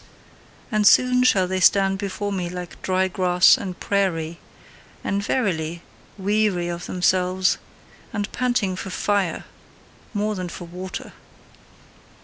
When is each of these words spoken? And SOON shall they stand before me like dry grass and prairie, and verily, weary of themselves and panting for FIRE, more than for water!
And 0.71 0.87
SOON 0.87 1.21
shall 1.25 1.47
they 1.47 1.59
stand 1.59 1.99
before 1.99 2.31
me 2.33 2.49
like 2.49 2.81
dry 2.81 3.07
grass 3.07 3.55
and 3.55 3.79
prairie, 3.79 4.39
and 5.03 5.23
verily, 5.23 5.83
weary 6.17 6.69
of 6.69 6.87
themselves 6.87 7.59
and 8.11 8.31
panting 8.31 8.75
for 8.75 8.89
FIRE, 8.89 9.43
more 10.11 10.33
than 10.33 10.49
for 10.49 10.65
water! 10.65 11.13